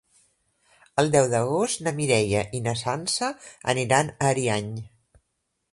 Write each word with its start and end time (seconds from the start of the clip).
El 1.01 1.11
deu 1.15 1.27
d'agost 1.33 1.83
na 1.87 1.93
Mireia 1.99 2.41
i 2.61 2.65
na 2.69 2.75
Sança 2.83 3.31
aniran 3.77 4.13
a 4.17 4.33
Ariany. 4.33 4.75